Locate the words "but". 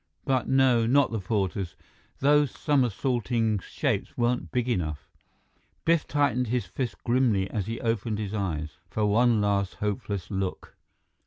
0.25-0.47